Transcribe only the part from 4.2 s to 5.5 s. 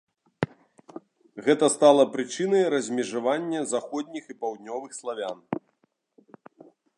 і паўднёвых славян.